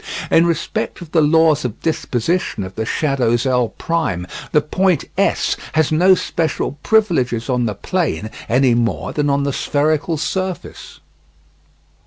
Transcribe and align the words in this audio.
In 0.31 0.47
respect 0.47 0.99
of 1.01 1.11
the 1.11 1.21
laws 1.21 1.63
of 1.63 1.79
disposition 1.83 2.63
of 2.63 2.73
the 2.73 2.87
shadows 2.87 3.45
L', 3.45 3.71
the 4.51 4.59
point 4.59 5.05
S 5.15 5.55
has 5.73 5.91
no 5.91 6.15
special 6.15 6.79
privileges 6.81 7.51
on 7.51 7.67
the 7.67 7.75
plane 7.75 8.31
any 8.49 8.73
more 8.73 9.13
than 9.13 9.29
on 9.29 9.43
the 9.43 9.53
spherical 9.53 10.17
surface. 10.17 11.01